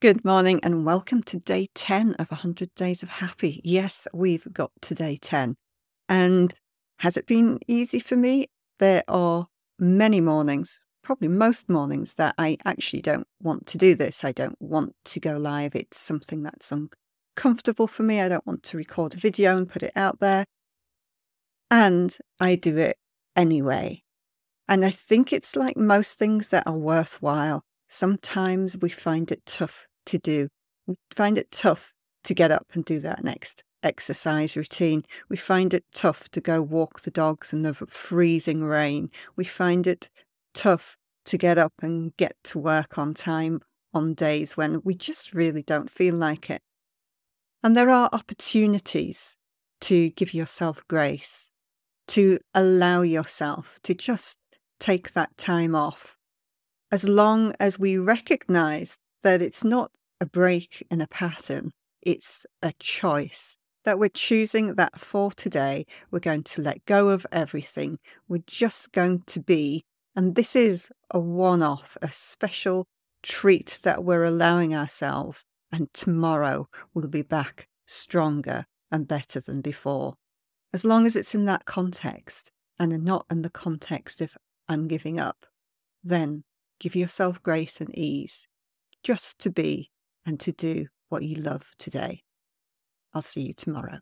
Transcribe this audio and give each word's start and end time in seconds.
Good 0.00 0.24
morning 0.24 0.60
and 0.62 0.86
welcome 0.86 1.24
to 1.24 1.40
day 1.40 1.66
10 1.74 2.14
of 2.20 2.30
100 2.30 2.72
Days 2.76 3.02
of 3.02 3.08
Happy. 3.08 3.60
Yes, 3.64 4.06
we've 4.14 4.46
got 4.52 4.70
to 4.82 4.94
day 4.94 5.18
10. 5.20 5.56
And 6.08 6.54
has 7.00 7.16
it 7.16 7.26
been 7.26 7.58
easy 7.66 7.98
for 7.98 8.14
me? 8.14 8.46
There 8.78 9.02
are 9.08 9.48
many 9.76 10.20
mornings, 10.20 10.78
probably 11.02 11.26
most 11.26 11.68
mornings, 11.68 12.14
that 12.14 12.36
I 12.38 12.58
actually 12.64 13.02
don't 13.02 13.26
want 13.42 13.66
to 13.66 13.76
do 13.76 13.96
this. 13.96 14.22
I 14.22 14.30
don't 14.30 14.54
want 14.60 14.94
to 15.06 15.18
go 15.18 15.36
live. 15.36 15.74
It's 15.74 15.98
something 15.98 16.44
that's 16.44 16.70
uncomfortable 16.70 17.88
for 17.88 18.04
me. 18.04 18.20
I 18.20 18.28
don't 18.28 18.46
want 18.46 18.62
to 18.62 18.76
record 18.76 19.14
a 19.14 19.16
video 19.16 19.56
and 19.56 19.68
put 19.68 19.82
it 19.82 19.92
out 19.96 20.20
there. 20.20 20.44
And 21.72 22.16
I 22.38 22.54
do 22.54 22.76
it 22.76 22.98
anyway. 23.34 24.04
And 24.68 24.84
I 24.84 24.90
think 24.90 25.32
it's 25.32 25.56
like 25.56 25.76
most 25.76 26.20
things 26.20 26.50
that 26.50 26.68
are 26.68 26.78
worthwhile. 26.78 27.64
Sometimes 27.88 28.76
we 28.76 28.88
find 28.88 29.32
it 29.32 29.44
tough 29.46 29.86
to 30.06 30.18
do. 30.18 30.48
We 30.86 30.96
find 31.14 31.38
it 31.38 31.50
tough 31.50 31.92
to 32.24 32.34
get 32.34 32.50
up 32.50 32.66
and 32.74 32.84
do 32.84 32.98
that 33.00 33.24
next 33.24 33.64
exercise 33.82 34.56
routine. 34.56 35.04
We 35.28 35.36
find 35.36 35.72
it 35.72 35.84
tough 35.92 36.28
to 36.30 36.40
go 36.40 36.60
walk 36.62 37.00
the 37.00 37.10
dogs 37.10 37.52
in 37.52 37.62
the 37.62 37.74
freezing 37.74 38.64
rain. 38.64 39.10
We 39.36 39.44
find 39.44 39.86
it 39.86 40.10
tough 40.52 40.96
to 41.26 41.38
get 41.38 41.58
up 41.58 41.72
and 41.80 42.16
get 42.16 42.36
to 42.44 42.58
work 42.58 42.98
on 42.98 43.14
time 43.14 43.60
on 43.94 44.14
days 44.14 44.56
when 44.56 44.82
we 44.84 44.94
just 44.94 45.32
really 45.32 45.62
don't 45.62 45.90
feel 45.90 46.14
like 46.14 46.50
it. 46.50 46.62
And 47.62 47.76
there 47.76 47.90
are 47.90 48.10
opportunities 48.12 49.36
to 49.82 50.10
give 50.10 50.34
yourself 50.34 50.82
grace, 50.88 51.50
to 52.08 52.38
allow 52.54 53.02
yourself 53.02 53.78
to 53.84 53.94
just 53.94 54.38
take 54.78 55.12
that 55.12 55.36
time 55.36 55.74
off. 55.74 56.17
As 56.90 57.06
long 57.06 57.52
as 57.60 57.78
we 57.78 57.98
recognize 57.98 58.96
that 59.22 59.42
it's 59.42 59.62
not 59.62 59.90
a 60.22 60.26
break 60.26 60.86
in 60.90 61.02
a 61.02 61.06
pattern, 61.06 61.72
it's 62.00 62.46
a 62.62 62.72
choice. 62.78 63.56
That 63.84 63.98
we're 63.98 64.08
choosing 64.08 64.74
that 64.76 64.98
for 64.98 65.30
today, 65.30 65.84
we're 66.10 66.20
going 66.20 66.44
to 66.44 66.62
let 66.62 66.86
go 66.86 67.10
of 67.10 67.26
everything. 67.30 67.98
We're 68.26 68.42
just 68.46 68.92
going 68.92 69.22
to 69.26 69.40
be, 69.40 69.84
and 70.16 70.34
this 70.34 70.56
is 70.56 70.90
a 71.10 71.20
one 71.20 71.62
off, 71.62 71.98
a 72.00 72.10
special 72.10 72.86
treat 73.22 73.80
that 73.82 74.02
we're 74.02 74.24
allowing 74.24 74.74
ourselves. 74.74 75.44
And 75.70 75.92
tomorrow 75.92 76.68
we'll 76.94 77.08
be 77.08 77.22
back 77.22 77.68
stronger 77.86 78.64
and 78.90 79.06
better 79.06 79.40
than 79.40 79.60
before. 79.60 80.14
As 80.72 80.86
long 80.86 81.06
as 81.06 81.16
it's 81.16 81.34
in 81.34 81.44
that 81.44 81.66
context 81.66 82.50
and 82.78 83.04
not 83.04 83.26
in 83.30 83.42
the 83.42 83.50
context 83.50 84.22
of 84.22 84.36
I'm 84.68 84.88
giving 84.88 85.20
up, 85.20 85.44
then 86.02 86.44
give 86.78 86.96
yourself 86.96 87.42
grace 87.42 87.80
and 87.80 87.96
ease 87.96 88.46
just 89.02 89.38
to 89.40 89.50
be 89.50 89.90
and 90.26 90.38
to 90.40 90.52
do 90.52 90.86
what 91.08 91.22
you 91.22 91.36
love 91.36 91.70
today. 91.78 92.22
I'll 93.14 93.22
see 93.22 93.42
you 93.42 93.52
tomorrow. 93.52 93.98